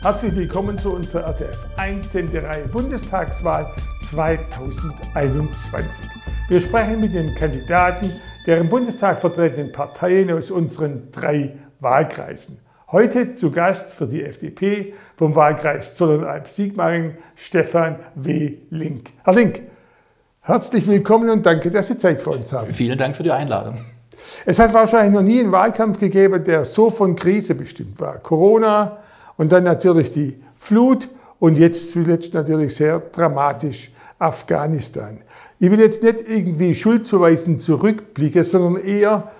Herzlich 0.00 0.36
willkommen 0.36 0.78
zu 0.78 0.92
unserer 0.92 1.24
RTF 1.30 1.58
1 1.76 2.14
Reihe 2.14 2.68
Bundestagswahl 2.70 3.66
2021. 4.08 5.90
Wir 6.48 6.60
sprechen 6.60 7.00
mit 7.00 7.12
den 7.12 7.34
Kandidaten 7.34 8.12
der 8.46 8.58
im 8.58 8.68
Bundestag 8.68 9.18
vertretenen 9.18 9.72
Parteien 9.72 10.30
aus 10.30 10.52
unseren 10.52 11.10
drei 11.10 11.58
Wahlkreisen. 11.80 12.58
Heute 12.92 13.34
zu 13.34 13.50
Gast 13.50 13.92
für 13.92 14.06
die 14.06 14.22
FDP 14.22 14.94
vom 15.16 15.34
Wahlkreis 15.34 15.96
Zollernalb-Sigmaringen 15.96 17.18
Stefan 17.34 17.98
W. 18.14 18.54
Link. 18.70 19.10
Herr 19.24 19.34
Link, 19.34 19.62
herzlich 20.42 20.86
willkommen 20.86 21.28
und 21.28 21.44
danke, 21.44 21.72
dass 21.72 21.88
Sie 21.88 21.98
Zeit 21.98 22.22
für 22.22 22.30
uns 22.30 22.52
haben. 22.52 22.72
Vielen 22.72 22.98
Dank 22.98 23.16
für 23.16 23.24
die 23.24 23.32
Einladung. 23.32 23.84
Es 24.46 24.60
hat 24.60 24.72
wahrscheinlich 24.72 25.12
noch 25.12 25.22
nie 25.22 25.40
einen 25.40 25.50
Wahlkampf 25.50 25.98
gegeben, 25.98 26.44
der 26.44 26.64
so 26.64 26.88
von 26.88 27.16
Krise 27.16 27.56
bestimmt 27.56 27.98
war. 28.00 28.18
Corona 28.18 28.98
und 29.38 29.50
dann 29.50 29.64
natürlich 29.64 30.12
die 30.12 30.36
Flut 30.56 31.08
und 31.38 31.56
jetzt 31.56 31.92
zuletzt 31.92 32.34
natürlich 32.34 32.74
sehr 32.74 32.98
dramatisch 32.98 33.90
Afghanistan. 34.18 35.18
Ich 35.58 35.70
will 35.70 35.80
jetzt 35.80 36.02
nicht 36.02 36.20
irgendwie 36.20 36.74
schuldzuweisend 36.74 37.62
zurückblicken, 37.62 38.44
sondern 38.44 38.84
eher, 38.84 39.30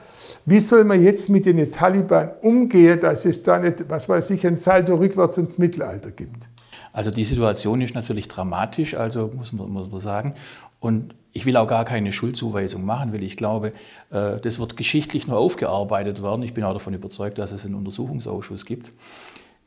wie 0.47 0.61
soll 0.61 0.85
man 0.85 1.03
jetzt 1.03 1.29
mit 1.29 1.45
den 1.45 1.71
Taliban 1.71 2.31
umgehen, 2.43 2.99
dass 3.01 3.25
es 3.25 3.43
da 3.43 3.59
nicht, 3.59 3.85
was 3.91 4.09
weiß 4.09 4.31
ich, 4.31 4.47
ein 4.47 4.57
Salto 4.57 4.95
rückwärts 4.95 5.37
ins 5.37 5.59
Mittelalter 5.59 6.11
gibt? 6.11 6.49
Also 6.93 7.11
die 7.11 7.25
Situation 7.25 7.81
ist 7.81 7.95
natürlich 7.95 8.29
dramatisch, 8.29 8.95
also 8.95 9.31
muss 9.37 9.53
man, 9.53 9.71
muss 9.71 9.91
man 9.91 10.01
sagen. 10.01 10.35
Und 10.81 11.15
ich 11.33 11.45
will 11.45 11.57
auch 11.57 11.67
gar 11.67 11.85
keine 11.85 12.13
Schuldzuweisung 12.13 12.85
machen, 12.85 13.13
weil 13.13 13.23
ich 13.23 13.37
glaube, 13.37 13.73
äh, 14.11 14.41
das 14.41 14.59
wird 14.59 14.77
geschichtlich 14.77 15.27
nur 15.27 15.39
aufgearbeitet 15.39 16.23
werden. 16.23 16.43
Ich 16.43 16.55
bin 16.55 16.65
auch 16.65 16.73
davon 16.73 16.95
überzeugt, 16.95 17.39
dass 17.39 17.53
es 17.53 17.65
einen 17.65 17.75
Untersuchungsausschuss 17.75 18.65
gibt. 18.65 18.93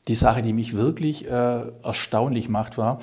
Die 0.07 0.15
Sache, 0.15 0.41
die 0.41 0.53
mich 0.53 0.73
wirklich 0.73 1.27
äh, 1.27 1.63
erstaunlich 1.83 2.49
macht, 2.49 2.77
war, 2.77 2.99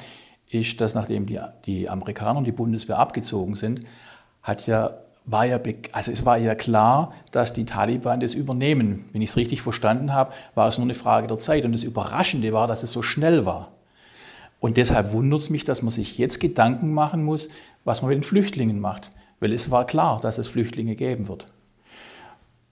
ist, 0.51 0.81
dass 0.81 0.95
nachdem 0.95 1.27
die, 1.27 1.39
die 1.65 1.89
Amerikaner 1.89 2.39
und 2.39 2.45
die 2.45 2.53
Bundeswehr 2.53 2.99
abgezogen 2.99 3.55
sind, 3.55 3.81
hat 4.43 4.67
ja, 4.67 4.99
war 5.25 5.45
ja, 5.45 5.61
also 5.93 6.11
es 6.11 6.25
war 6.25 6.39
ja 6.39 6.55
klar, 6.55 7.13
dass 7.33 7.53
die 7.53 7.65
Taliban 7.65 8.21
das 8.21 8.35
übernehmen. 8.35 9.05
Wenn 9.13 9.23
ich 9.23 9.31
es 9.31 9.37
richtig 9.37 9.63
verstanden 9.63 10.15
habe, 10.15 10.33
war 10.55 10.69
es 10.69 10.79
nur 10.79 10.87
eine 10.87 10.95
Frage 10.95 11.27
der 11.27 11.39
Zeit. 11.39 11.65
Und 11.65 11.73
das 11.73 11.85
Überraschende 11.85 12.53
war, 12.53 12.67
dass 12.67 12.83
es 12.83 12.93
so 12.93 13.03
schnell 13.03 13.45
war. 13.45 13.73
Und 14.61 14.77
deshalb 14.77 15.13
wundert 15.13 15.41
es 15.41 15.51
mich, 15.51 15.65
dass 15.65 15.83
man 15.83 15.91
sich 15.91 16.19
jetzt 16.19 16.41
Gedanken 16.41 16.93
machen 16.93 17.23
muss, 17.23 17.49
was 17.85 18.03
man 18.03 18.09
mit 18.09 18.19
den 18.19 18.25
Flüchtlingen 18.25 18.81
macht. 18.81 19.11
Weil 19.39 19.53
es 19.53 19.71
war 19.71 19.87
klar, 19.87 20.21
dass 20.21 20.39
es 20.39 20.49
Flüchtlinge 20.49 20.97
geben 20.97 21.29
wird. 21.29 21.47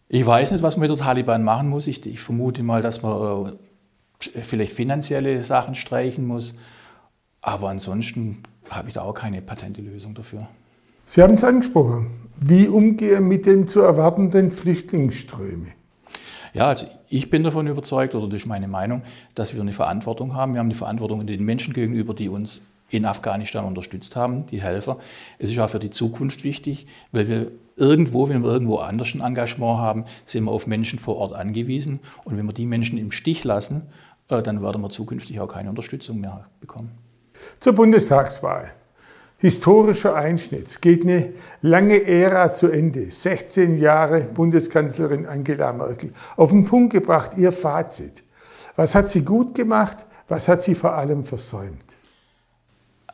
Ich 0.08 0.24
weiß 0.24 0.52
nicht, 0.52 0.62
was 0.62 0.76
man 0.76 0.88
mit 0.88 0.98
der 0.98 1.04
Taliban 1.04 1.44
machen 1.44 1.68
muss. 1.68 1.86
Ich, 1.86 2.04
ich 2.06 2.20
vermute 2.20 2.62
mal, 2.62 2.80
dass 2.80 3.02
man 3.02 3.48
äh, 3.48 3.52
vielleicht 4.18 4.72
finanzielle 4.72 5.42
Sachen 5.42 5.74
streichen 5.74 6.26
muss 6.26 6.54
aber 7.46 7.68
ansonsten 7.68 8.42
habe 8.70 8.88
ich 8.88 8.94
da 8.94 9.02
auch 9.02 9.14
keine 9.14 9.40
patente 9.40 9.80
Lösung 9.80 10.14
dafür. 10.14 10.48
Sie 11.06 11.22
haben 11.22 11.34
es 11.34 11.44
angesprochen. 11.44 12.10
Wie 12.40 12.66
umgehen 12.66 13.28
mit 13.28 13.46
den 13.46 13.68
zu 13.68 13.82
erwartenden 13.82 14.50
Flüchtlingsströmen? 14.50 15.68
Ja, 16.54 16.66
also 16.66 16.88
ich 17.08 17.30
bin 17.30 17.44
davon 17.44 17.68
überzeugt, 17.68 18.16
oder 18.16 18.26
das 18.26 18.42
ist 18.42 18.46
meine 18.46 18.66
Meinung, 18.66 19.02
dass 19.36 19.54
wir 19.54 19.62
eine 19.62 19.72
Verantwortung 19.72 20.34
haben. 20.34 20.54
Wir 20.54 20.58
haben 20.58 20.66
eine 20.66 20.74
Verantwortung 20.74 21.24
den 21.24 21.44
Menschen 21.44 21.72
gegenüber, 21.72 22.14
die 22.14 22.28
uns 22.28 22.60
in 22.90 23.04
Afghanistan 23.04 23.64
unterstützt 23.64 24.16
haben, 24.16 24.46
die 24.46 24.60
Helfer. 24.60 24.98
Es 25.38 25.50
ist 25.50 25.58
auch 25.58 25.70
für 25.70 25.78
die 25.78 25.90
Zukunft 25.90 26.44
wichtig, 26.44 26.86
weil 27.12 27.28
wir 27.28 27.50
irgendwo, 27.76 28.28
wenn 28.28 28.42
wir 28.42 28.50
irgendwo 28.50 28.76
anders 28.76 29.14
ein 29.14 29.20
Engagement 29.20 29.78
haben, 29.78 30.04
sind 30.24 30.44
wir 30.44 30.52
auf 30.52 30.66
Menschen 30.66 30.98
vor 30.98 31.16
Ort 31.16 31.32
angewiesen. 31.34 32.00
Und 32.24 32.36
wenn 32.36 32.46
wir 32.46 32.52
die 32.52 32.66
Menschen 32.66 32.98
im 32.98 33.10
Stich 33.10 33.44
lassen, 33.44 33.82
äh, 34.28 34.42
dann 34.42 34.62
werden 34.62 34.82
wir 34.82 34.90
zukünftig 34.90 35.40
auch 35.40 35.48
keine 35.48 35.68
Unterstützung 35.68 36.20
mehr 36.20 36.46
bekommen. 36.60 36.92
Zur 37.60 37.74
Bundestagswahl. 37.74 38.72
Historischer 39.38 40.14
Einschnitt. 40.14 40.80
Geht 40.80 41.04
eine 41.04 41.34
lange 41.60 42.02
Ära 42.02 42.52
zu 42.52 42.68
Ende. 42.68 43.10
16 43.10 43.76
Jahre 43.76 44.20
Bundeskanzlerin 44.20 45.26
Angela 45.26 45.72
Merkel. 45.72 46.12
Auf 46.36 46.52
den 46.52 46.64
Punkt 46.64 46.94
gebracht, 46.94 47.32
ihr 47.36 47.52
Fazit. 47.52 48.22
Was 48.76 48.94
hat 48.94 49.10
sie 49.10 49.22
gut 49.22 49.54
gemacht? 49.54 50.06
Was 50.28 50.48
hat 50.48 50.62
sie 50.62 50.74
vor 50.74 50.94
allem 50.94 51.24
versäumt? 51.24 51.85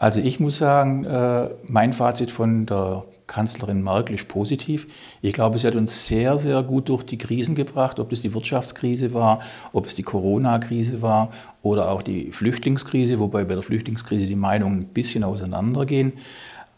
Also 0.03 0.21
ich 0.21 0.41
muss 0.41 0.59
sagen, 0.59 1.05
äh, 1.05 1.49
mein 1.69 1.93
Fazit 1.93 2.33
von 2.33 2.67
der 2.67 3.03
Kanzlerin 3.29 3.85
Merkel 3.85 4.17
ist 4.17 4.27
positiv. 4.27 4.89
Ich 5.21 5.33
glaube, 5.33 5.59
sie 5.59 5.67
hat 5.69 5.77
uns 5.77 6.07
sehr, 6.07 6.39
sehr 6.39 6.65
gut 6.65 6.89
durch 6.89 7.05
die 7.05 7.19
Krisen 7.19 7.55
gebracht, 7.55 8.01
ob 8.01 8.11
es 8.11 8.21
die 8.21 8.35
Wirtschaftskrise 8.35 9.15
war, 9.15 9.39
ob 9.73 9.87
es 9.87 9.95
die 9.95 10.03
Corona-Krise 10.03 11.03
war 11.03 11.31
oder 11.63 11.89
auch 11.89 12.03
die 12.03 12.33
Flüchtlingskrise, 12.33 13.21
wobei 13.21 13.45
bei 13.45 13.55
der 13.55 13.63
Flüchtlingskrise 13.63 14.27
die 14.27 14.35
Meinungen 14.35 14.81
ein 14.81 14.89
bisschen 14.89 15.23
auseinandergehen. 15.23 16.15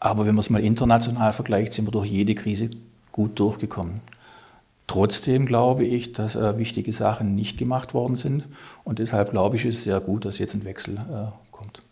Aber 0.00 0.26
wenn 0.26 0.34
man 0.34 0.40
es 0.40 0.50
mal 0.50 0.62
international 0.62 1.32
vergleicht, 1.32 1.72
sind 1.72 1.86
wir 1.86 1.92
durch 1.92 2.10
jede 2.10 2.34
Krise 2.34 2.68
gut 3.10 3.40
durchgekommen. 3.40 4.02
Trotzdem 4.86 5.46
glaube 5.46 5.86
ich, 5.86 6.12
dass 6.12 6.36
äh, 6.36 6.58
wichtige 6.58 6.92
Sachen 6.92 7.34
nicht 7.34 7.56
gemacht 7.56 7.94
worden 7.94 8.18
sind 8.18 8.44
und 8.84 8.98
deshalb 8.98 9.30
glaube 9.30 9.56
ich, 9.56 9.64
ist 9.64 9.78
es 9.78 9.84
sehr 9.84 10.00
gut, 10.00 10.26
dass 10.26 10.36
jetzt 10.36 10.52
ein 10.52 10.66
Wechsel 10.66 10.98
äh, 10.98 11.50
kommt. 11.52 11.83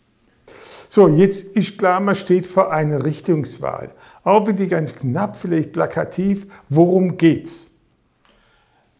So, 0.95 1.07
jetzt 1.07 1.55
ist 1.55 1.79
klar, 1.79 1.99
man 1.99 2.13
steht 2.13 2.45
vor 2.45 2.71
einer 2.71 3.03
Richtungswahl. 3.03 3.95
Aber 4.23 4.41
bitte 4.41 4.67
ganz 4.67 4.93
knapp, 4.93 5.35
vielleicht 5.35 5.71
plakativ, 5.71 6.45
worum 6.69 7.17
geht's? 7.17 7.71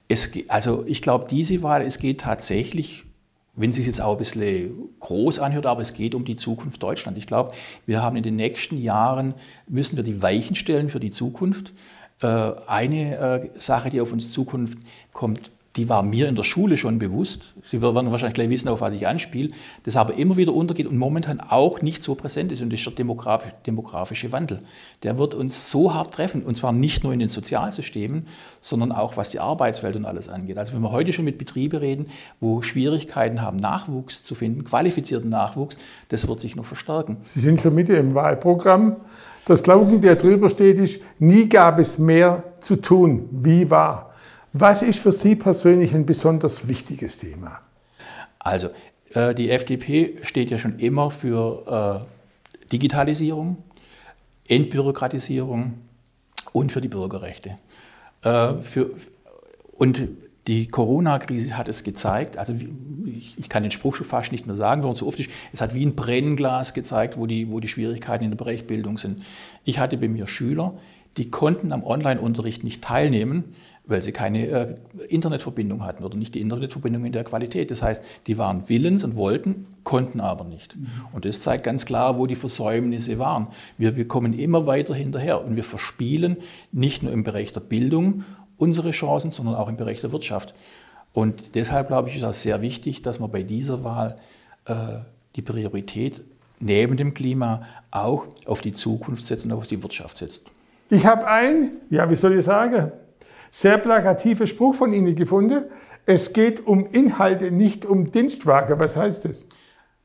Es, 0.08 0.32
also 0.48 0.86
ich 0.88 1.04
glaube, 1.04 1.28
diese 1.30 1.62
Wahl, 1.62 1.84
es 1.84 2.00
geht 2.00 2.22
tatsächlich, 2.22 3.06
wenn 3.56 3.74
sie 3.74 3.82
sich 3.82 3.90
jetzt 3.90 4.02
auch 4.02 4.14
ein 4.14 4.18
bisschen 4.18 4.90
groß 5.02 5.38
anhört, 5.38 5.68
aber 5.68 5.82
es 5.82 5.94
geht 5.94 6.16
um 6.16 6.26
die 6.26 6.36
Zukunft 6.36 6.82
Deutschland. 6.82 7.16
Ich 7.20 7.28
glaube, 7.28 7.52
wir 7.86 8.02
haben 8.02 8.16
in 8.16 8.24
den 8.24 8.38
nächsten 8.38 8.80
Jahren, 8.80 9.36
müssen 9.68 9.96
wir 9.96 10.04
die 10.04 10.24
Weichen 10.24 10.56
stellen 10.56 10.90
für 10.90 11.00
die 11.00 11.12
Zukunft. 11.12 11.76
Äh, 12.24 12.54
eine 12.66 13.18
äh, 13.18 13.50
Sache, 13.60 13.92
die 13.92 14.02
auf 14.02 14.12
uns 14.12 14.32
Zukunft 14.32 14.80
kommt, 15.12 15.52
die 15.76 15.90
war 15.90 16.04
mir 16.04 16.30
in 16.30 16.36
der 16.36 16.44
Schule 16.44 16.78
schon 16.78 17.00
bewusst. 17.00 17.56
Sie 17.64 17.82
werden 17.82 18.12
wahrscheinlich 18.12 18.36
gleich 18.36 18.50
wissen, 18.50 18.70
auf 18.70 18.82
was 18.82 18.94
ich 18.94 19.08
anspiele. 19.08 19.50
Das 19.84 19.96
aber 19.96 20.14
immer 20.14 20.38
wieder 20.38 20.54
untergeht 20.54 20.86
und 20.86 20.98
momentan 20.98 21.40
auch 21.40 21.82
nicht 21.82 22.04
so 22.04 22.14
präsent 22.14 22.52
ist. 22.52 22.62
Und 22.62 22.72
das 22.72 22.80
ist 22.80 22.98
der 22.98 23.42
demografische 23.66 24.32
Wandel. 24.32 24.60
Der 25.02 25.18
wird 25.18 25.34
uns 25.34 25.72
so 25.72 25.94
hart 25.94 26.14
treffen. 26.14 26.44
Und 26.44 26.56
zwar 26.56 26.74
nicht 26.74 27.04
nur 27.04 27.12
in 27.12 27.20
den 27.20 27.30
Sozialsystemen, 27.30 28.28
sondern 28.62 28.92
auch 28.92 29.18
was 29.18 29.32
die 29.32 29.40
Arbeitswelt 29.40 29.96
und 29.96 30.06
alles 30.06 30.30
angeht. 30.30 30.60
Also 30.60 30.74
wenn 30.74 30.82
wir 30.82 30.92
heute 30.92 31.12
schon 31.12 31.26
mit 31.26 31.40
Betrieben 31.40 31.78
reden, 31.78 32.06
wo 32.40 32.62
Schwierigkeiten 32.62 33.42
haben, 33.42 33.58
Nachwuchs 33.58 34.24
zu 34.24 34.36
finden, 34.36 34.66
qualifizierten 34.66 35.32
Nachwuchs, 35.32 35.78
das 36.10 36.28
wird 36.28 36.40
sich 36.40 36.56
noch 36.56 36.66
verstärken. 36.66 37.18
Sie 37.26 37.40
sind 37.40 37.62
schon 37.62 37.74
mit 37.74 37.90
im 37.90 38.14
Wahlprogramm. 38.14 38.98
Der 39.48 39.58
Slogan, 39.58 40.02
der 40.02 40.16
drüber 40.16 40.50
steht, 40.50 40.78
ist, 40.78 41.02
nie 41.18 41.50
gab 41.50 41.80
es 41.80 41.98
mehr 41.98 42.44
zu 42.60 42.76
tun, 42.76 43.28
wie 43.32 43.70
war. 43.72 44.13
Was 44.56 44.84
ist 44.84 45.00
für 45.00 45.12
Sie 45.12 45.36
persönlich 45.36 45.96
ein 45.96 46.06
besonders 46.06 46.68
wichtiges 46.68 47.18
Thema? 47.18 47.60
Also, 48.38 48.70
äh, 49.14 49.34
die 49.34 49.50
FDP 49.50 50.20
steht 50.22 50.52
ja 50.52 50.60
schon 50.60 50.78
immer 50.78 51.10
für 51.10 52.06
äh, 52.62 52.68
Digitalisierung, 52.72 53.58
Entbürokratisierung 54.48 55.74
und 56.52 56.72
für 56.72 56.82
die 56.82 56.88
Bürgerrechte. 56.88 57.58
Äh, 58.22 58.54
und 59.72 60.08
die 60.46 60.68
Corona-Krise 60.68 61.58
hat 61.58 61.68
es 61.68 61.84
gezeigt, 61.84 62.38
also 62.38 62.54
ich, 63.08 63.40
ich, 63.40 63.50
kann 63.50 63.64
den 63.64 63.72
Spruch 63.72 63.96
schon 63.96 64.06
fast 64.06 64.32
nicht 64.32 64.46
mehr 64.46 64.56
sagen, 64.56 64.84
warum 64.84 64.96
so 64.96 65.08
oft 65.08 65.20
ist, 65.20 65.32
es 65.52 65.62
hat 65.62 65.74
wie 65.74 65.84
ein 65.84 65.96
Brennglas 65.96 66.76
gezeigt, 66.76 67.18
wo 67.18 67.26
die, 67.26 67.50
wo 67.50 67.60
die 67.60 67.68
Schwierigkeiten 67.68 68.26
in 68.26 68.30
der 68.30 68.38
Bereichsbildung 68.38 69.00
sind. 69.00 69.24
Ich 69.64 69.80
hatte 69.80 69.98
bei 69.98 70.10
mir 70.10 70.28
Schüler, 70.28 70.76
die 71.18 71.30
konnten 71.30 71.72
am 71.72 71.84
Online-Unterricht 71.84 72.64
nicht 72.64 72.84
teilnehmen, 72.84 73.56
weil 73.86 74.02
sie 74.02 74.14
keine 74.14 74.48
äh, 74.48 74.76
Internetverbindung 75.10 75.84
hatten 75.84 76.04
oder 76.04 76.18
nicht 76.18 76.36
die 76.36 76.42
Internetverbindung 76.42 77.06
in 77.06 77.12
der 77.12 77.24
Qualität. 77.24 77.70
Das 77.70 77.82
heißt, 77.82 78.04
die 78.28 78.38
waren 78.38 78.70
willens 78.70 79.04
und 79.04 79.16
wollten, 79.16 79.68
konnten 79.84 80.22
aber 80.22 80.46
nicht. 80.46 80.76
Mhm. 80.76 80.88
Und 81.12 81.26
das 81.26 81.42
zeigt 81.42 81.66
ganz 81.66 81.86
klar, 81.86 82.18
wo 82.18 82.26
die 82.26 82.36
Versäumnisse 82.36 83.20
waren. 83.20 83.48
Wir, 83.78 83.96
wir 83.96 84.08
kommen 84.08 84.34
immer 84.34 84.66
weiter 84.68 84.96
hinterher 84.96 85.44
und 85.44 85.56
wir 85.56 85.66
verspielen 85.66 86.38
nicht 86.72 87.04
nur 87.04 87.12
im 87.12 87.24
Bereich 87.24 87.52
der 87.52 87.60
Bildung 87.60 88.24
unsere 88.58 88.92
Chancen, 88.92 89.32
sondern 89.32 89.56
auch 89.56 89.68
im 89.68 89.76
Bereich 89.76 90.00
der 90.00 90.12
Wirtschaft. 90.14 90.54
Und 91.12 91.56
deshalb 91.56 91.88
glaube 91.88 92.10
ich, 92.10 92.16
ist 92.16 92.24
es 92.24 92.42
sehr 92.42 92.62
wichtig, 92.62 93.02
dass 93.02 93.20
man 93.20 93.32
bei 93.32 93.44
dieser 93.44 93.84
Wahl 93.84 94.16
äh, 94.66 94.76
die 95.36 95.42
Priorität 95.42 96.22
neben 96.60 96.96
dem 96.96 97.14
Klima 97.14 97.64
auch 97.92 98.28
auf 98.46 98.62
die 98.62 98.72
Zukunft 98.72 99.26
setzt 99.26 99.46
und 99.46 99.52
auf 99.52 99.68
die 99.68 99.84
Wirtschaft 99.84 100.18
setzt. 100.18 100.50
Ich 100.94 101.08
habe 101.08 101.26
ein, 101.26 101.72
ja, 101.90 102.08
wie 102.08 102.16
soll 102.16 102.38
ich 102.38 102.46
sagen, 102.46 102.92
sehr 103.50 103.80
plakativer 103.80 104.46
Spruch 104.46 104.76
von 104.76 104.94
Ihnen 104.94 105.16
gefunden. 105.16 105.64
Es 106.06 106.34
geht 106.34 106.68
um 106.68 106.86
Inhalte, 106.92 107.50
nicht 107.50 107.84
um 107.88 108.12
Dienstwagen. 108.12 108.80
Was 108.80 108.96
heißt 108.96 109.26
das? 109.26 109.48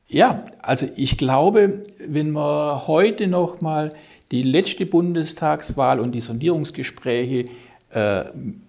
Ja, 0.07 0.45
also 0.63 0.87
ich 0.95 1.19
glaube, 1.19 1.83
wenn 1.99 2.31
wir 2.31 2.87
heute 2.87 3.27
noch 3.27 3.61
mal 3.61 3.93
die 4.31 4.41
letzte 4.41 4.87
Bundestagswahl 4.87 5.99
und 5.99 6.13
die 6.13 6.21
Sondierungsgespräche 6.21 7.45
äh, 7.91 8.23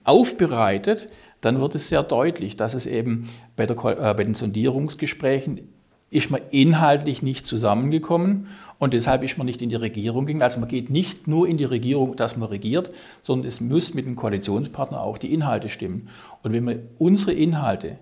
aufbereitet, 0.05 1.09
dann 1.41 1.59
wird 1.59 1.75
es 1.75 1.89
sehr 1.89 2.03
deutlich, 2.03 2.55
dass 2.55 2.75
es 2.75 2.85
eben 2.85 3.31
bei, 3.57 3.65
der, 3.65 3.77
äh, 3.77 4.15
bei 4.15 4.25
den 4.25 4.35
Sondierungsgesprächen 4.35 5.69
ist 6.11 6.31
man 6.31 6.41
inhaltlich 6.51 7.23
nicht 7.23 7.47
zusammengekommen 7.47 8.49
und 8.79 8.93
deshalb 8.93 9.23
ist 9.23 9.39
man 9.39 9.47
nicht 9.47 9.63
in 9.63 9.69
die 9.69 9.77
Regierung 9.77 10.27
gegangen. 10.27 10.43
Also 10.43 10.59
man 10.59 10.69
geht 10.69 10.91
nicht 10.91 11.29
nur 11.29 11.47
in 11.47 11.57
die 11.57 11.65
Regierung, 11.65 12.17
dass 12.17 12.37
man 12.37 12.49
regiert, 12.49 12.91
sondern 13.23 13.47
es 13.47 13.61
muss 13.61 13.95
mit 13.95 14.07
dem 14.07 14.17
Koalitionspartner 14.17 15.01
auch 15.01 15.19
die 15.19 15.33
Inhalte 15.33 15.69
stimmen. 15.69 16.09
Und 16.43 16.53
wenn 16.53 16.67
wir 16.67 16.81
unsere 16.99 17.33
Inhalte 17.33 17.99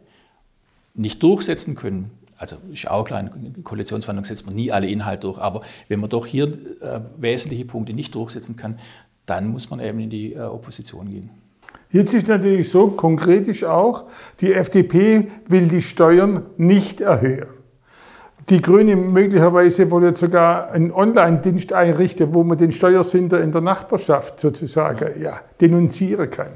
nicht 0.94 1.22
durchsetzen 1.22 1.75
können, 1.75 2.10
also 2.38 2.56
ist 2.72 2.88
auch 2.88 3.05
klar, 3.05 3.20
in 3.20 3.64
Koalitionsverhandlungen 3.64 4.26
setzt 4.26 4.46
man 4.46 4.55
nie 4.55 4.72
alle 4.72 4.88
Inhalte 4.88 5.22
durch, 5.22 5.38
aber 5.38 5.60
wenn 5.88 6.00
man 6.00 6.08
doch 6.08 6.25
hier 6.25 6.46
äh, 6.46 7.00
wesentliche 7.19 7.64
Punkte 7.64 7.93
nicht 7.93 8.14
durchsetzen 8.14 8.56
kann, 8.56 8.78
dann 9.26 9.49
muss 9.49 9.69
man 9.69 9.81
eben 9.81 10.00
in 10.00 10.08
die 10.08 10.32
äh, 10.34 10.40
Opposition 10.40 11.10
gehen. 11.10 11.31
Jetzt 11.90 12.14
ist 12.14 12.28
natürlich 12.28 12.69
so, 12.70 12.88
konkret 12.88 13.49
ist 13.49 13.64
auch, 13.64 14.05
die 14.40 14.52
FDP 14.52 15.28
will 15.49 15.69
die 15.69 15.82
Steuern 15.82 16.46
nicht 16.56 17.00
erhöhen. 17.00 17.57
Die 18.50 18.62
Grünen 18.62 19.12
möglicherweise 19.12 19.91
wollen 19.91 20.15
sogar 20.15 20.71
einen 20.71 20.91
Online-Dienst 20.91 21.75
einrichten, 21.75 22.33
wo 22.33 22.45
man 22.45 22.56
den 22.56 22.73
Steuersünder 22.73 23.43
in 23.43 23.53
der 23.53 23.61
Nachbarschaft 23.61 24.41
sozusagen 24.41 25.21
ja, 25.21 25.41
denunzieren 25.61 26.31
kann. 26.31 26.49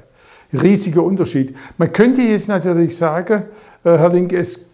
Riesiger 0.54 1.02
Unterschied. 1.02 1.54
Man 1.76 1.92
könnte 1.92 2.22
jetzt 2.22 2.48
natürlich 2.48 2.96
sagen, 2.96 3.44
äh, 3.84 3.98
Herr 3.98 4.08
Link, 4.10 4.32
es 4.32 4.64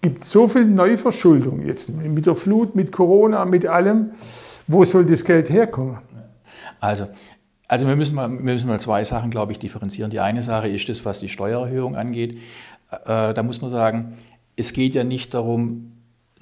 gibt 0.00 0.24
so 0.24 0.48
viel 0.48 0.64
Neuverschuldung 0.64 1.64
jetzt 1.64 1.90
mit 1.90 2.26
der 2.26 2.34
Flut, 2.34 2.74
mit 2.74 2.90
Corona, 2.90 3.44
mit 3.44 3.66
allem. 3.66 4.10
Wo 4.66 4.84
soll 4.84 5.04
das 5.04 5.24
Geld 5.24 5.50
herkommen? 5.50 5.98
Also, 6.80 7.06
also 7.68 7.86
wir, 7.86 7.96
müssen 7.96 8.16
mal, 8.16 8.28
wir 8.28 8.52
müssen 8.52 8.66
mal 8.66 8.80
zwei 8.80 9.04
Sachen, 9.04 9.30
glaube 9.30 9.52
ich, 9.52 9.58
differenzieren. 9.60 10.10
Die 10.10 10.20
eine 10.20 10.42
Sache 10.42 10.68
ist 10.68 10.88
das, 10.88 11.04
was 11.04 11.20
die 11.20 11.28
Steuererhöhung 11.28 11.94
angeht. 11.94 12.38
Äh, 12.90 13.32
da 13.32 13.42
muss 13.44 13.62
man 13.62 13.70
sagen, 13.70 14.14
es 14.56 14.72
geht 14.72 14.94
ja 14.94 15.04
nicht 15.04 15.34
darum, 15.34 15.93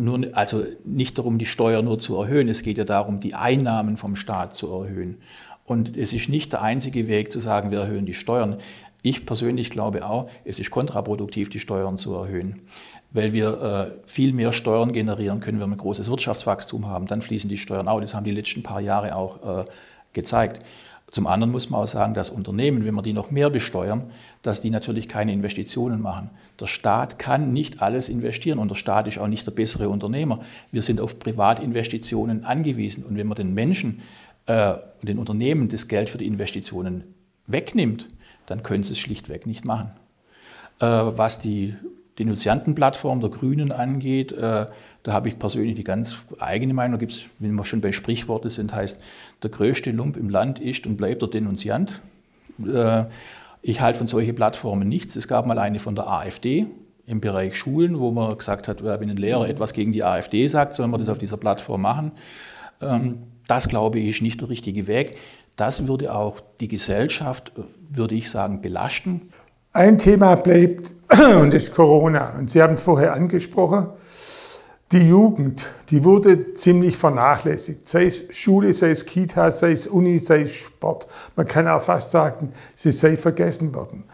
nur, 0.03 0.29
also 0.33 0.65
nicht 0.85 1.19
darum, 1.19 1.39
die 1.39 1.47
Steuer 1.47 1.83
nur 1.83 1.99
zu 1.99 2.21
erhöhen, 2.21 2.49
es 2.49 2.63
geht 2.63 2.79
ja 2.79 2.85
darum, 2.85 3.21
die 3.21 3.35
Einnahmen 3.35 3.97
vom 3.97 4.17
Staat 4.17 4.57
zu 4.57 4.69
erhöhen. 4.73 5.19
Und 5.65 5.97
es 5.97 6.13
ist 6.13 6.29
nicht 6.29 6.53
der 6.53 6.63
einzige 6.63 7.07
Weg 7.07 7.31
zu 7.33 7.39
sagen, 7.39 7.71
wir 7.71 7.81
erhöhen 7.81 8.05
die 8.05 8.15
Steuern. 8.15 8.57
Ich 9.03 9.27
persönlich 9.27 9.71
glaube 9.71 10.05
auch, 10.05 10.29
es 10.45 10.59
ist 10.59 10.71
kontraproduktiv, 10.71 11.51
die 11.51 11.61
Steuern 11.61 11.99
zu 11.99 12.15
erhöhen, 12.15 12.63
weil 13.13 13.33
wir 13.33 13.63
äh, 13.63 14.09
viel 14.09 14.33
mehr 14.33 14.53
Steuern 14.53 14.93
generieren 14.93 15.41
können, 15.41 15.61
wenn 15.61 15.71
wir 15.71 15.77
großes 15.77 16.11
Wirtschaftswachstum 16.11 16.89
haben. 16.89 17.07
Dann 17.07 17.23
fließen 17.23 17.49
die 17.49 17.59
Steuern 17.59 17.89
auch. 17.89 18.01
Das 18.01 18.15
haben 18.15 18.25
die 18.25 18.33
letzten 18.33 18.63
paar 18.63 18.81
Jahre 18.81 19.15
auch 19.15 19.61
äh, 19.61 19.65
gezeigt. 20.13 20.65
Zum 21.13 21.27
anderen 21.27 21.53
muss 21.53 21.69
man 21.69 21.83
auch 21.83 21.87
sagen, 21.87 22.15
dass 22.15 22.31
Unternehmen, 22.31 22.87
wenn 22.87 22.95
wir 22.95 23.03
die 23.03 23.13
noch 23.13 23.31
mehr 23.31 23.51
besteuern, 23.51 24.11
dass 24.41 24.63
die 24.63 24.71
natürlich 24.71 25.09
keine 25.09 25.35
Investitionen 25.35 26.01
machen. 26.01 26.31
Der 26.59 26.67
Staat 26.67 27.19
kann 27.19 27.53
nicht 27.53 27.83
alles 27.83 28.09
investieren 28.09 28.59
und 28.59 28.71
der 28.71 28.77
Staat 28.77 29.07
ist 29.07 29.19
auch 29.19 29.29
nicht 29.29 29.47
der 29.47 29.53
bessere 29.53 29.91
Unternehmer. 29.91 30.41
Wir 30.71 30.81
sind 30.81 31.03
auf 31.03 31.19
Privatinvestitionen 31.19 32.47
angewiesen 32.47 33.05
und 33.05 33.19
wenn 33.19 33.27
man 33.27 33.37
den 33.37 33.53
Menschen 33.53 34.01
äh, 34.47 34.73
den 35.03 35.19
Unternehmen 35.19 35.69
das 35.69 35.87
Geld 35.87 36.09
für 36.09 36.17
die 36.17 36.27
Investitionen 36.27 37.05
wegnimmt, 37.47 38.09
dann 38.47 38.63
können 38.63 38.83
sie 38.83 38.93
es 38.93 38.99
schlichtweg 38.99 39.47
nicht 39.47 39.67
machen. 39.67 39.91
Äh, 40.81 40.87
was 40.87 41.39
die 41.39 41.75
Denunziantenplattform 42.19 43.21
der 43.21 43.31
Grünen 43.31 43.73
angeht, 43.73 44.33
äh, 44.33 44.67
da 45.03 45.13
habe 45.13 45.29
ich 45.29 45.39
persönlich 45.39 45.77
die 45.77 45.85
ganz 45.85 46.19
eigene 46.39 46.75
Meinung. 46.75 46.93
Da 46.93 46.99
gibt 46.99 47.13
es, 47.13 47.25
wenn 47.39 47.55
wir 47.55 47.65
schon 47.65 47.81
bei 47.81 47.93
Sprichworten 47.93 48.51
sind, 48.51 48.75
heißt, 48.75 49.01
der 49.43 49.51
größte 49.51 49.91
Lump 49.91 50.17
im 50.17 50.29
Land 50.29 50.59
ist 50.59 50.87
und 50.87 50.97
bleibt 50.97 51.23
der 51.23 51.29
Denunziant. 51.29 52.03
Äh, 52.67 53.05
ich 53.63 53.81
halte 53.81 53.99
von 53.99 54.07
solchen 54.09 54.35
Plattformen 54.35 54.89
nichts. 54.89 55.17
Es 55.17 55.29
gab 55.29 55.47
mal 55.47 55.59
eine 55.59 55.79
von 55.79 55.95
der 55.95 56.09
AfD 56.09 56.67
im 57.07 57.21
Bereich 57.21 57.57
Schulen, 57.57 57.99
wo 57.99 58.11
man 58.11 58.37
gesagt 58.37 58.69
hat, 58.69 58.83
wenn 58.85 59.11
ein 59.11 59.17
Lehrer 59.17 59.49
etwas 59.49 59.73
gegen 59.73 59.93
die 59.93 60.05
AfD 60.05 60.47
sagt, 60.47 60.75
soll 60.75 60.89
man 60.89 61.01
das 61.01 61.09
auf 61.09 61.19
dieser 61.19 61.37
Plattform 61.37 61.83
machen. 61.83 62.13
Ähm, 62.81 63.19
das, 63.49 63.69
glaube 63.69 63.99
ich, 63.99 64.09
ist 64.09 64.23
nicht 64.23 64.41
der 64.41 64.49
richtige 64.49 64.87
Weg. 64.87 65.17
Das 65.57 65.87
würde 65.87 66.15
auch 66.15 66.41
die 66.61 66.69
Gesellschaft, 66.69 67.53
würde 67.91 68.15
ich 68.15 68.31
sagen, 68.31 68.63
belasten. 68.63 69.31
Ein 69.75 69.97
Thema 69.97 70.35
bleibt 70.35 70.93
und 71.41 71.55
ist 71.55 71.75
Corona. 71.75 72.35
Und 72.39 72.51
Sie 72.51 72.63
haben 72.63 72.75
es 72.75 72.83
vorher 72.83 73.15
angesprochen. 73.15 73.87
Die 74.93 75.09
Jugend, 75.09 75.71
die 75.89 76.05
wurde 76.05 76.53
ziemlich 76.53 76.99
vernachlässigt. 76.99 77.89
Sei 77.89 78.05
es 78.05 78.25
Schule, 78.29 78.75
sei 78.75 78.91
es 78.91 79.07
Kita, 79.07 79.51
sei 79.51 79.73
es 79.73 79.87
Uni, 79.87 80.19
sei 80.19 80.43
es 80.43 80.53
Sport. 80.53 81.09
Man 81.35 81.47
kann 81.47 81.67
auch 81.67 81.81
fast 81.81 82.11
sagen, 82.11 82.53
sie 82.75 82.91
sei 82.91 83.17
vergessen 83.17 83.75
worden. 83.75 84.05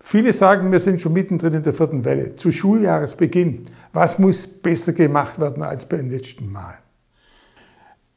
Viele 0.00 0.32
sagen, 0.32 0.72
wir 0.72 0.78
sind 0.78 1.02
schon 1.02 1.12
mittendrin 1.12 1.52
in 1.52 1.62
der 1.62 1.74
vierten 1.74 2.06
Welle. 2.06 2.34
Zu 2.36 2.50
Schuljahresbeginn, 2.50 3.66
was 3.92 4.18
muss 4.18 4.46
besser 4.46 4.94
gemacht 4.94 5.38
werden 5.38 5.62
als 5.62 5.84
beim 5.86 6.10
letzten 6.10 6.50
Mal? 6.50 6.78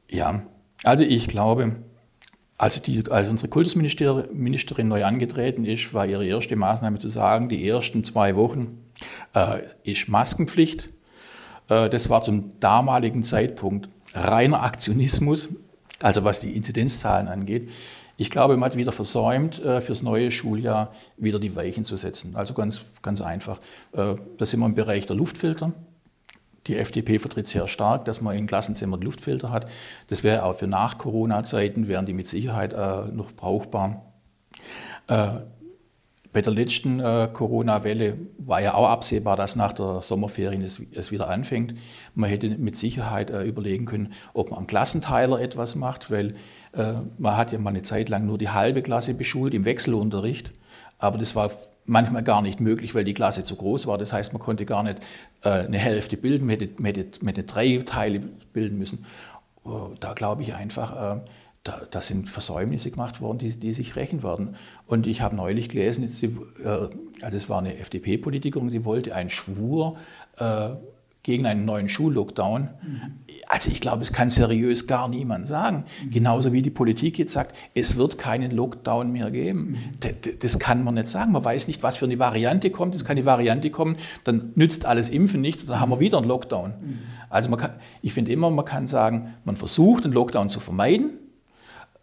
Ja, 0.09 0.43
also 0.85 1.03
ich 1.03 1.27
glaube, 1.27 1.75
als, 2.59 2.81
die, 2.81 3.09
als 3.09 3.29
unsere 3.29 3.47
Kultusministerin 3.47 4.87
neu 4.89 5.05
angetreten 5.05 5.63
ist, 5.63 5.93
war 5.93 6.05
ihre 6.05 6.25
erste 6.25 6.57
Maßnahme 6.57 6.99
zu 6.99 7.07
sagen, 7.07 7.47
die 7.47 7.67
ersten 7.67 8.03
zwei 8.03 8.35
Wochen 8.35 8.83
äh, 9.33 9.61
ist 9.83 10.09
Maskenpflicht. 10.09 10.89
Äh, 11.69 11.89
das 11.89 12.09
war 12.09 12.21
zum 12.21 12.59
damaligen 12.59 13.23
Zeitpunkt 13.23 13.87
reiner 14.13 14.61
Aktionismus, 14.61 15.47
also 16.01 16.25
was 16.25 16.41
die 16.41 16.53
Inzidenzzahlen 16.53 17.29
angeht. 17.29 17.69
Ich 18.17 18.29
glaube, 18.29 18.57
man 18.57 18.71
hat 18.71 18.77
wieder 18.77 18.91
versäumt, 18.91 19.63
äh, 19.63 19.79
fürs 19.79 20.03
neue 20.03 20.29
Schuljahr 20.29 20.91
wieder 21.15 21.39
die 21.39 21.55
Weichen 21.55 21.85
zu 21.85 21.95
setzen. 21.95 22.35
Also 22.35 22.53
ganz, 22.53 22.81
ganz 23.01 23.21
einfach. 23.21 23.59
Äh, 23.93 24.15
da 24.37 24.45
sind 24.45 24.59
wir 24.59 24.65
im 24.65 24.75
Bereich 24.75 25.05
der 25.05 25.15
Luftfilter. 25.15 25.71
Die 26.67 26.77
FDP 26.77 27.19
vertritt 27.19 27.47
sehr 27.47 27.67
stark, 27.67 28.05
dass 28.05 28.21
man 28.21 28.35
in 28.35 28.47
Klassenzimmern 28.47 29.01
Luftfilter 29.01 29.51
hat. 29.51 29.69
Das 30.07 30.23
wäre 30.23 30.43
auch 30.43 30.55
für 30.55 30.67
Nach-Corona-Zeiten, 30.67 31.87
wären 31.87 32.05
die 32.05 32.13
mit 32.13 32.27
Sicherheit 32.27 32.73
äh, 32.73 33.11
noch 33.11 33.31
brauchbar. 33.31 34.13
Äh, 35.07 35.41
bei 36.31 36.41
der 36.41 36.53
letzten 36.53 36.99
äh, 36.99 37.27
Corona-Welle 37.31 38.17
war 38.37 38.61
ja 38.61 38.75
auch 38.75 38.87
absehbar, 38.87 39.35
dass 39.35 39.55
nach 39.55 39.73
der 39.73 40.03
Sommerferien 40.03 40.61
es, 40.61 40.79
es 40.91 41.11
wieder 41.11 41.27
anfängt. 41.27 41.73
Man 42.13 42.29
hätte 42.29 42.49
mit 42.49 42.77
Sicherheit 42.77 43.31
äh, 43.31 43.43
überlegen 43.43 43.85
können, 43.85 44.13
ob 44.33 44.51
man 44.51 44.59
am 44.59 44.67
Klassenteiler 44.67 45.41
etwas 45.41 45.75
macht, 45.75 46.11
weil 46.11 46.35
äh, 46.73 46.93
man 47.17 47.35
hat 47.35 47.51
ja 47.51 47.57
mal 47.57 47.71
eine 47.71 47.81
Zeit 47.81 48.09
lang 48.09 48.27
nur 48.27 48.37
die 48.37 48.49
halbe 48.49 48.83
Klasse 48.83 49.15
beschult 49.15 49.55
im 49.55 49.65
Wechselunterricht. 49.65 50.51
Aber 50.99 51.17
das 51.17 51.33
war 51.35 51.49
manchmal 51.89 52.23
gar 52.23 52.41
nicht 52.41 52.59
möglich, 52.59 52.95
weil 52.95 53.03
die 53.03 53.13
Klasse 53.13 53.43
zu 53.43 53.55
groß 53.55 53.87
war. 53.87 53.97
Das 53.97 54.13
heißt, 54.13 54.31
man 54.33 54.41
konnte 54.41 54.65
gar 54.65 54.83
nicht 54.83 54.99
äh, 55.43 55.49
eine 55.49 55.77
Hälfte 55.77 56.15
bilden, 56.15 56.45
man 56.45 56.57
hätte, 56.59 56.81
man, 56.81 56.93
hätte, 56.93 57.25
man 57.25 57.35
hätte, 57.35 57.43
drei 57.43 57.77
Teile 57.85 58.19
bilden 58.53 58.77
müssen. 58.77 59.05
Da 59.99 60.13
glaube 60.13 60.41
ich 60.41 60.55
einfach, 60.55 61.17
äh, 61.17 61.21
da, 61.63 61.81
da, 61.91 62.01
sind 62.01 62.29
Versäumnisse 62.29 62.91
gemacht 62.91 63.19
worden, 63.21 63.39
die, 63.39 63.59
die, 63.59 63.73
sich 63.73 63.95
rächen 63.95 64.23
werden. 64.23 64.55
Und 64.87 65.05
ich 65.05 65.21
habe 65.21 65.35
neulich 65.35 65.69
gelesen, 65.69 66.07
sie, 66.07 66.27
äh, 66.63 66.89
also 67.21 67.37
es 67.37 67.49
war 67.49 67.59
eine 67.59 67.77
FDP-Politikerin, 67.77 68.69
die 68.69 68.85
wollte 68.85 69.13
einen 69.13 69.29
Schwur 69.29 69.97
äh, 70.37 70.69
gegen 71.23 71.45
einen 71.45 71.65
neuen 71.65 71.89
Schullockdown. 71.89 72.69
Mhm. 72.81 73.28
Also 73.51 73.71
ich 73.71 73.81
glaube, 73.81 74.03
es 74.03 74.13
kann 74.13 74.29
seriös 74.29 74.85
gar 74.85 75.07
niemand 75.09 75.47
sagen. 75.47 75.85
Mhm. 76.05 76.11
Genauso 76.11 76.53
wie 76.53 76.61
die 76.61 76.69
Politik 76.69 77.17
jetzt 77.17 77.33
sagt, 77.33 77.55
es 77.73 77.97
wird 77.97 78.19
keinen 78.19 78.51
Lockdown 78.51 79.11
mehr 79.11 79.31
geben. 79.31 79.71
Mhm. 79.71 80.37
Das 80.39 80.59
kann 80.59 80.83
man 80.83 80.93
nicht 80.93 81.07
sagen. 81.07 81.31
Man 81.31 81.43
weiß 81.43 81.67
nicht, 81.67 81.81
was 81.81 81.97
für 81.97 82.05
eine 82.05 82.19
Variante 82.19 82.69
kommt. 82.69 82.93
Es 82.93 83.03
kann 83.03 83.17
eine 83.17 83.25
Variante 83.25 83.71
kommen, 83.71 83.95
dann 84.23 84.51
nützt 84.53 84.85
alles 84.85 85.09
Impfen 85.09 85.41
nicht, 85.41 85.67
dann 85.67 85.79
haben 85.79 85.89
wir 85.89 85.99
wieder 85.99 86.19
einen 86.19 86.27
Lockdown. 86.27 86.69
Mhm. 86.79 86.99
Also 87.31 87.49
man 87.49 87.59
kann, 87.59 87.71
ich 88.03 88.13
finde 88.13 88.31
immer, 88.31 88.51
man 88.51 88.65
kann 88.65 88.85
sagen, 88.85 89.33
man 89.45 89.55
versucht, 89.55 90.03
einen 90.03 90.13
Lockdown 90.13 90.49
zu 90.49 90.59
vermeiden, 90.59 91.17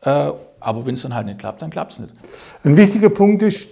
äh, 0.00 0.32
aber 0.58 0.84
wenn 0.84 0.94
es 0.94 1.02
dann 1.02 1.14
halt 1.14 1.26
nicht 1.26 1.38
klappt, 1.38 1.62
dann 1.62 1.70
klappt 1.70 1.92
es 1.92 2.00
nicht. 2.00 2.12
Ein 2.64 2.76
wichtiger 2.76 3.08
Punkt 3.08 3.42
ist 3.42 3.68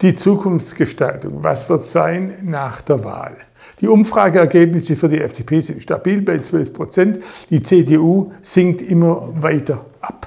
die 0.00 0.14
Zukunftsgestaltung. 0.14 1.42
Was 1.42 1.68
wird 1.68 1.86
sein 1.86 2.34
nach 2.42 2.80
der 2.82 3.04
Wahl? 3.04 3.36
Die 3.80 3.88
Umfrageergebnisse 3.88 4.96
für 4.96 5.08
die 5.08 5.20
FDP 5.20 5.60
sind 5.60 5.82
stabil 5.82 6.22
bei 6.22 6.38
12 6.38 6.72
Prozent. 6.72 7.18
Die 7.50 7.62
CDU 7.62 8.32
sinkt 8.40 8.82
immer 8.82 9.28
weiter 9.40 9.84
ab. 10.00 10.26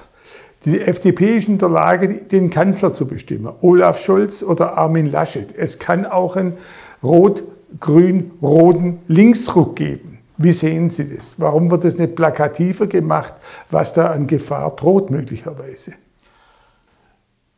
Die 0.66 0.80
FDP 0.80 1.38
ist 1.38 1.48
in 1.48 1.58
der 1.58 1.70
Lage, 1.70 2.08
den 2.08 2.50
Kanzler 2.50 2.94
zu 2.94 3.08
bestimmen. 3.08 3.52
Olaf 3.62 4.00
Scholz 4.00 4.44
oder 4.44 4.78
Armin 4.78 5.08
Laschet. 5.08 5.54
Es 5.58 5.80
kann 5.80 6.06
auch 6.06 6.36
einen 6.36 6.54
rot-grün-roten 7.02 9.00
Linksruck 9.08 9.76
geben. 9.76 10.20
Wie 10.38 10.52
sehen 10.52 10.90
Sie 10.90 11.16
das? 11.16 11.40
Warum 11.40 11.72
wird 11.72 11.84
das 11.84 11.98
nicht 11.98 12.16
plakativer 12.16 12.88
gemacht, 12.88 13.34
was 13.70 13.94
da 13.94 14.12
an 14.12 14.28
Gefahr 14.28 14.76
droht 14.76 15.10
möglicherweise? 15.10 15.94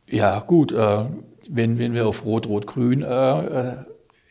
Ja 0.08 0.40
gut, 0.40 0.72
äh, 0.72 1.06
wenn, 1.48 1.78
wenn 1.78 1.94
wir 1.94 2.06
auf 2.06 2.24
Rot-Rot-Grün 2.24 3.02
äh, 3.02 3.84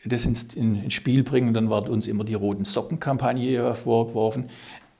das 0.04 0.26
ins, 0.26 0.54
ins 0.54 0.92
Spiel 0.92 1.22
bringen, 1.22 1.54
dann 1.54 1.70
wird 1.70 1.88
uns 1.88 2.06
immer 2.06 2.24
die 2.24 2.34
roten 2.34 2.64
Socken-Kampagne 2.64 3.74
vorgeworfen. 3.74 4.50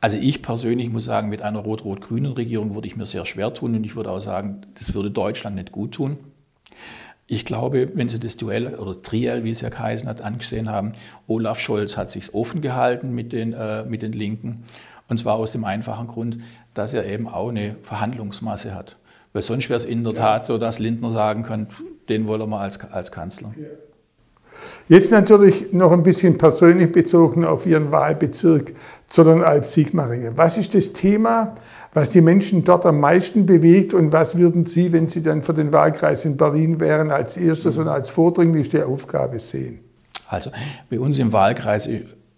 Also 0.01 0.19
ich 0.19 0.43
persönlich 0.43 0.91
muss 0.91 1.07
sagen, 1.07 1.29
mit 1.31 1.41
einer 1.43 1.61
rot-rot-grünen 1.61 2.33
Regierung 2.33 2.75
würde 2.75 2.87
ich 2.87 2.97
mir 2.97 3.07
sehr 3.07 3.25
schwer 3.25 3.55
tun 3.55 3.75
und 3.75 3.85
ich 3.85 3.97
würde 3.97 4.11
auch 4.11 4.21
sagen, 4.21 4.63
das 4.75 4.93
würde 4.93 5.11
Deutschland 5.11 5.57
nicht 5.57 5.73
gut 5.73 5.93
tun. 5.93 6.19
Ich 7.27 7.47
glaube, 7.47 7.91
wenn 7.95 8.11
Sie 8.11 8.19
das 8.19 8.37
Duell 8.37 8.75
oder 8.75 9.01
Triell, 9.01 9.45
wie 9.45 9.51
es 9.51 9.63
ja 9.63 9.71
geheißen 9.71 10.07
hat, 10.07 10.21
angesehen 10.21 10.69
haben, 10.69 10.93
Olaf 11.27 11.59
Scholz 11.59 11.97
hat 11.97 12.11
sich 12.11 12.35
offen 12.35 12.61
gehalten 12.61 13.15
mit 13.15 13.33
den, 13.33 13.55
äh, 13.55 13.87
mit 13.87 14.03
den 14.03 14.13
Linken. 14.13 14.65
Und 15.09 15.17
zwar 15.17 15.37
aus 15.37 15.53
dem 15.53 15.65
einfachen 15.65 16.07
Grund, 16.07 16.37
dass 16.75 16.93
er 16.93 17.07
eben 17.07 17.27
auch 17.27 17.49
eine 17.49 17.77
Verhandlungsmasse 17.83 18.75
hat. 18.75 18.97
Weil 19.35 19.43
sonst 19.43 19.69
wäre 19.69 19.77
es 19.77 19.85
in 19.85 20.05
der 20.05 20.15
Tat 20.15 20.47
so, 20.47 20.59
dass 20.59 20.79
Lindner 20.79 21.11
sagen 21.11 21.43
kann, 21.43 21.67
den 22.09 22.27
wollen 22.29 22.49
wir 22.49 22.61
als, 22.61 22.81
als 22.93 23.11
Kanzler. 23.11 23.53
Jetzt 24.89 25.11
natürlich 25.11 25.73
noch 25.73 25.91
ein 25.91 26.05
bisschen 26.05 26.39
persönlich 26.39 26.93
bezogen 26.93 27.45
auf 27.45 27.67
Ihren 27.67 27.91
Wahlbezirk 27.91 28.75
Zollernalb-Sigmaringen. 29.09 30.39
Was 30.39 30.57
ist 30.57 30.75
das 30.75 30.93
Thema, 30.93 31.57
was 31.93 32.11
die 32.11 32.21
Menschen 32.21 32.63
dort 32.63 32.87
am 32.87 33.01
meisten 33.01 33.45
bewegt 33.45 33.93
und 33.93 34.13
was 34.13 34.39
würden 34.39 34.67
Sie, 34.67 34.93
wenn 34.93 35.09
Sie 35.09 35.23
dann 35.23 35.43
für 35.43 35.53
den 35.53 35.73
Wahlkreis 35.73 36.25
in 36.25 36.37
Berlin 36.37 36.79
wären, 36.79 37.11
als 37.11 37.37
erstes 37.37 37.77
und 37.77 37.89
als 37.89 38.11
vordringlichste 38.11 38.87
Aufgabe 38.87 39.41
sehen? 39.41 39.81
Also 40.29 40.51
bei 40.89 41.01
uns 41.01 41.19
im 41.19 41.33
Wahlkreis 41.33 41.89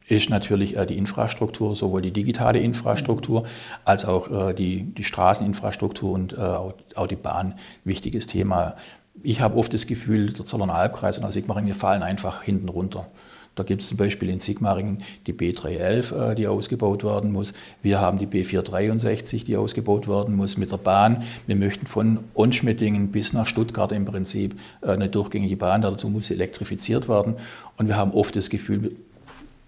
ist 0.09 0.31
natürlich 0.31 0.77
äh, 0.77 0.87
die 0.87 0.97
Infrastruktur, 0.97 1.75
sowohl 1.75 2.03
die 2.03 2.13
digitale 2.13 2.59
Infrastruktur 2.61 3.45
als 3.85 4.05
auch 4.05 4.51
äh, 4.51 4.55
die, 4.55 4.85
die 4.85 5.05
Straßeninfrastruktur 5.05 6.13
und 6.13 6.33
äh, 6.33 6.37
auch 6.37 7.07
die 7.09 7.17
Bahn 7.17 7.55
wichtiges 7.85 8.27
Thema. 8.27 8.77
Ich 9.23 9.41
habe 9.41 9.57
oft 9.57 9.73
das 9.73 9.87
Gefühl, 9.87 10.33
der 10.33 10.45
Zollern 10.45 10.71
Albkreis 10.71 11.17
und 11.17 11.23
der 11.23 11.33
Sigmaringen 11.33 11.75
fallen 11.75 12.03
einfach 12.03 12.43
hinten 12.43 12.69
runter. 12.69 13.09
Da 13.55 13.63
gibt 13.63 13.81
es 13.81 13.89
zum 13.89 13.97
Beispiel 13.97 14.29
in 14.29 14.39
Sigmaringen 14.39 15.03
die 15.27 15.33
B311, 15.33 16.35
die 16.35 16.47
ausgebaut 16.47 17.03
werden 17.03 17.33
muss. 17.33 17.55
Wir 17.81 17.99
haben 18.03 18.19
die 18.19 18.27
B463, 18.27 19.47
die 19.47 19.57
ausgebaut 19.57 20.07
werden 20.07 20.37
muss 20.37 20.59
mit 20.59 20.73
der 20.73 20.77
Bahn. 20.77 21.23
Wir 21.47 21.57
möchten 21.57 21.87
von 21.87 22.19
Onschmettingen 22.35 23.13
bis 23.13 23.33
nach 23.33 23.47
Stuttgart 23.47 23.93
im 23.93 24.05
Prinzip 24.05 24.61
eine 24.83 25.09
durchgängige 25.09 25.57
Bahn. 25.57 25.81
Dazu 25.81 26.11
muss 26.11 26.27
sie 26.27 26.35
elektrifiziert 26.35 27.09
werden. 27.09 27.37
Und 27.79 27.89
wir 27.89 27.97
haben 27.97 28.13
oft 28.13 28.37
das 28.37 28.51
Gefühl, 28.51 28.95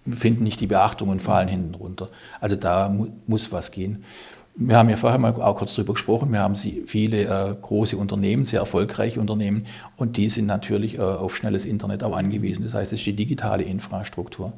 finden 0.09 0.45
nicht 0.45 0.61
die 0.61 0.67
Beachtung 0.67 1.09
und 1.09 1.21
fallen 1.21 1.49
hinten 1.49 1.75
runter. 1.75 2.09
Also 2.41 2.57
da 2.57 2.89
mu 2.89 3.09
muss 3.27 3.53
was 3.53 3.71
gehen. 3.71 4.05
Wir 4.61 4.77
haben 4.77 4.91
ja 4.91 4.97
vorher 4.97 5.21
mal 5.21 5.33
auch 5.35 5.57
kurz 5.57 5.77
darüber 5.77 5.93
gesprochen. 5.93 6.33
Wir 6.33 6.41
haben 6.41 6.57
viele 6.57 7.23
äh, 7.23 7.55
große 7.55 7.97
Unternehmen, 7.97 8.45
sehr 8.45 8.59
erfolgreiche 8.59 9.21
Unternehmen, 9.21 9.67
und 9.97 10.17
die 10.17 10.29
sind 10.29 10.47
natürlich 10.47 10.99
äh, 10.99 11.03
auf 11.03 11.37
schnelles 11.37 11.65
Internet 11.65 12.03
auch 12.03 12.17
angewiesen. 12.17 12.65
Das 12.65 12.75
heißt, 12.75 12.93
es 12.93 12.99
ist 12.99 13.07
die 13.07 13.13
digitale 13.15 13.63
Infrastruktur. 13.63 14.53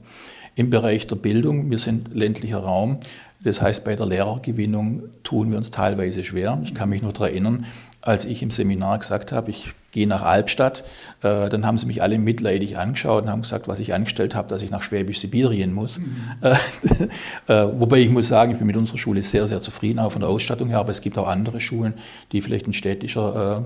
Im 0.54 0.70
Bereich 0.70 1.06
der 1.06 1.16
Bildung, 1.16 1.70
wir 1.70 1.76
sind 1.76 2.14
ländlicher 2.14 2.60
Raum, 2.60 3.00
das 3.44 3.60
heißt, 3.60 3.84
bei 3.84 3.94
der 3.94 4.06
Lehrergewinnung 4.06 5.02
tun 5.22 5.50
wir 5.50 5.58
uns 5.58 5.70
teilweise 5.70 6.24
schwer. 6.24 6.60
Ich 6.64 6.74
kann 6.74 6.88
mich 6.88 7.02
nur 7.02 7.12
daran 7.12 7.30
erinnern, 7.30 7.66
als 8.00 8.24
ich 8.24 8.42
im 8.42 8.50
Seminar 8.50 8.98
gesagt 8.98 9.32
habe, 9.32 9.50
ich 9.50 9.74
gehe 9.92 10.06
nach 10.06 10.22
Albstadt, 10.22 10.84
äh, 11.22 11.48
dann 11.48 11.66
haben 11.66 11.78
sie 11.78 11.86
mich 11.86 12.02
alle 12.02 12.18
mitleidig 12.18 12.78
angeschaut 12.78 13.24
und 13.24 13.30
haben 13.30 13.42
gesagt, 13.42 13.68
was 13.68 13.80
ich 13.80 13.92
angestellt 13.92 14.34
habe, 14.34 14.48
dass 14.48 14.62
ich 14.62 14.70
nach 14.70 14.82
Schwäbisch-Sibirien 14.82 15.72
muss. 15.72 15.98
Mhm. 15.98 16.06
Äh, 17.46 17.66
wobei 17.80 17.98
ich 17.98 18.10
muss 18.10 18.28
sagen, 18.28 18.52
ich 18.52 18.58
bin 18.58 18.66
mit 18.66 18.76
unserer 18.76 18.98
Schule 18.98 19.22
sehr, 19.22 19.46
sehr 19.48 19.60
zufrieden, 19.60 19.98
auch 19.98 20.12
von 20.12 20.20
der 20.20 20.30
Ausstattung 20.30 20.68
her, 20.68 20.78
aber 20.78 20.90
es 20.90 21.00
gibt 21.00 21.18
auch 21.18 21.26
andere 21.26 21.60
Schulen, 21.60 21.94
die 22.30 22.40
vielleicht 22.40 22.66
in 22.66 22.72
städtischer, 22.72 23.64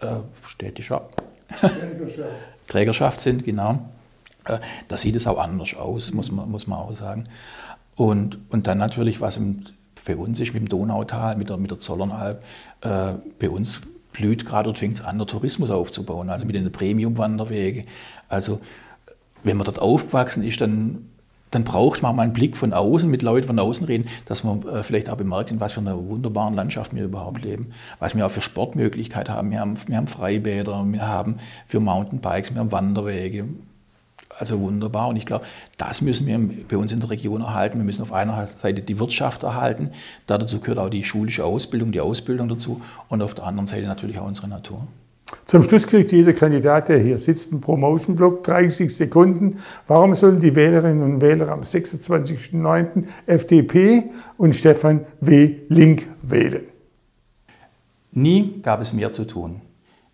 äh, 0.00 0.06
äh 0.06 0.16
städtischer 0.46 1.08
Trägerschaft. 1.58 2.30
Trägerschaft 2.68 3.20
sind, 3.20 3.44
genau. 3.44 3.80
Äh, 4.44 4.58
da 4.88 4.96
sieht 4.96 5.16
es 5.16 5.26
auch 5.26 5.38
anders 5.38 5.74
aus, 5.74 6.12
muss 6.12 6.30
man, 6.30 6.50
muss 6.50 6.66
man 6.66 6.78
auch 6.78 6.94
sagen. 6.94 7.24
Und, 7.96 8.38
und 8.50 8.66
dann 8.66 8.78
natürlich, 8.78 9.20
was 9.20 9.36
im, 9.36 9.64
bei 10.06 10.16
uns 10.16 10.40
ist 10.40 10.54
mit 10.54 10.62
dem 10.62 10.68
Donautal, 10.68 11.36
mit 11.36 11.50
der, 11.50 11.56
mit 11.56 11.70
der 11.70 11.80
Zollernalb, 11.80 12.42
äh, 12.82 13.12
bei 13.38 13.50
uns 13.50 13.80
blüht 14.12 14.46
gerade 14.46 14.68
und 14.68 14.78
fängt 14.78 15.04
an, 15.04 15.18
der 15.18 15.26
Tourismus 15.26 15.70
aufzubauen, 15.70 16.30
also 16.30 16.46
mit 16.46 16.54
den 16.54 16.70
Premium-Wanderwege. 16.70 17.84
Also 18.28 18.60
wenn 19.42 19.56
man 19.56 19.64
dort 19.64 19.78
aufgewachsen 19.78 20.42
ist, 20.42 20.60
dann, 20.60 21.06
dann 21.50 21.64
braucht 21.64 22.02
man 22.02 22.14
mal 22.16 22.22
einen 22.22 22.32
Blick 22.32 22.56
von 22.56 22.72
außen, 22.72 23.10
mit 23.10 23.22
Leuten 23.22 23.46
von 23.46 23.58
außen 23.58 23.86
reden, 23.86 24.08
dass 24.26 24.44
man 24.44 24.66
äh, 24.66 24.82
vielleicht 24.82 25.08
auch 25.10 25.16
bemerkt, 25.16 25.50
in 25.50 25.60
was 25.60 25.72
für 25.72 25.80
einer 25.80 25.96
wunderbaren 25.96 26.54
Landschaft 26.54 26.94
wir 26.94 27.04
überhaupt 27.04 27.42
leben, 27.42 27.72
was 27.98 28.14
wir 28.14 28.26
auch 28.26 28.30
für 28.30 28.40
Sportmöglichkeiten 28.40 29.34
haben. 29.34 29.50
Wir 29.50 29.60
haben, 29.60 29.76
wir 29.86 29.96
haben 29.96 30.06
Freibäder, 30.06 30.84
wir 30.86 31.08
haben 31.08 31.36
für 31.66 31.80
Mountainbikes, 31.80 32.52
wir 32.54 32.60
haben 32.60 32.72
Wanderwege, 32.72 33.46
also 34.40 34.60
wunderbar. 34.60 35.08
Und 35.08 35.16
ich 35.16 35.26
glaube, 35.26 35.44
das 35.76 36.00
müssen 36.00 36.26
wir 36.26 36.38
bei 36.68 36.76
uns 36.76 36.92
in 36.92 37.00
der 37.00 37.10
Region 37.10 37.42
erhalten. 37.42 37.78
Wir 37.78 37.84
müssen 37.84 38.02
auf 38.02 38.12
einer 38.12 38.46
Seite 38.46 38.82
die 38.82 38.98
Wirtschaft 38.98 39.42
erhalten. 39.42 39.90
Dazu 40.26 40.60
gehört 40.60 40.78
auch 40.78 40.88
die 40.88 41.04
schulische 41.04 41.44
Ausbildung, 41.44 41.92
die 41.92 42.00
Ausbildung 42.00 42.48
dazu. 42.48 42.80
Und 43.08 43.22
auf 43.22 43.34
der 43.34 43.44
anderen 43.44 43.66
Seite 43.66 43.86
natürlich 43.86 44.18
auch 44.18 44.26
unsere 44.26 44.48
Natur. 44.48 44.86
Zum 45.44 45.62
Schluss 45.62 45.86
kriegt 45.86 46.12
jeder 46.12 46.32
Kandidat, 46.32 46.88
der 46.88 46.98
hier 46.98 47.18
sitzt, 47.18 47.52
einen 47.52 47.60
Promotion-Block, 47.60 48.42
30 48.44 48.94
Sekunden. 48.94 49.58
Warum 49.86 50.14
sollen 50.14 50.40
die 50.40 50.54
Wählerinnen 50.54 51.02
und 51.02 51.20
Wähler 51.20 51.50
am 51.50 51.60
26.09. 51.60 53.04
FDP 53.26 54.10
und 54.38 54.54
Stefan 54.54 55.06
W. 55.20 55.56
Link 55.68 56.08
wählen? 56.22 56.64
Nie 58.12 58.60
gab 58.60 58.80
es 58.80 58.92
mehr 58.92 59.12
zu 59.12 59.24
tun. 59.24 59.60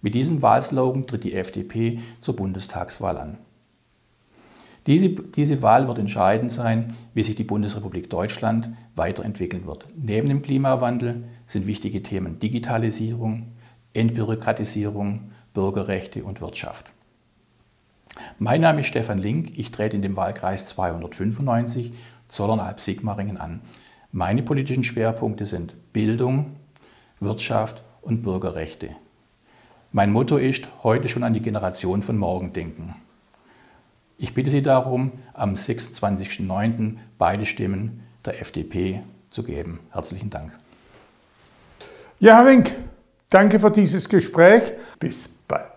Mit 0.03 0.15
diesem 0.15 0.43
Wahlslogan 0.43 1.07
tritt 1.07 1.25
die 1.25 1.35
FDP 1.35 1.99
zur 2.21 2.37
Bundestagswahl 2.37 3.17
an. 3.17 3.39
Diese, 4.87 5.09
diese 5.09 5.63
Wahl 5.63 5.89
wird 5.89 5.99
entscheidend 5.99 6.53
sein, 6.53 6.95
wie 7.13 7.25
sich 7.25 7.35
die 7.35 7.45
Bundesrepublik 7.45 8.09
Deutschland 8.09 8.71
weiterentwickeln 8.95 9.67
wird. 9.67 9.87
Neben 9.97 10.29
dem 10.29 10.43
Klimawandel 10.43 11.25
sind 11.47 11.67
wichtige 11.67 12.03
Themen 12.03 12.39
Digitalisierung, 12.39 13.49
Entbürokratisierung, 13.95 15.33
Bürgerrechte 15.55 16.23
und 16.23 16.41
Wirtschaft. 16.41 16.93
Mein 18.39 18.61
Name 18.61 18.81
ist 18.81 18.87
Stefan 18.87 19.19
Link, 19.19 19.59
ich 19.59 19.73
trete 19.73 19.97
in 19.97 20.03
dem 20.03 20.17
Wahlkreis 20.17 20.67
295 20.67 21.93
Zollernalb-Sigmaringen 22.29 23.37
an. 23.37 23.61
Meine 24.13 24.43
politischen 24.43 24.85
Schwerpunkte 24.85 25.47
sind 25.47 25.75
Bildung, 25.93 26.53
Wirtschaft 27.21 27.83
und 28.03 28.23
Bürgerrechte. 28.23 28.91
Mein 29.93 30.13
Motto 30.13 30.37
ist, 30.37 30.69
heute 30.83 31.09
schon 31.09 31.25
an 31.25 31.35
die 31.35 31.43
Generation 31.43 32.03
von 32.03 32.17
morgen 32.17 32.53
denken. 32.53 32.95
Ich 34.19 34.33
bitte 34.33 34.51
Sie 34.51 34.63
darum, 34.63 35.13
am 35.35 35.55
26.09. 35.55 36.97
beide 37.19 37.45
Stimmen 37.45 38.03
der 38.25 38.41
FDP 38.41 39.03
zu 39.31 39.43
geben. 39.43 39.81
Herzlichen 39.91 40.31
Dank. 40.31 40.53
Ja, 42.19 42.37
Herr 42.39 42.47
Wink, 42.47 42.75
danke 43.29 43.61
für 43.61 43.71
dieses 43.71 44.09
Gespräch. 44.09 44.73
Bis 44.99 45.29
bald. 45.47 45.76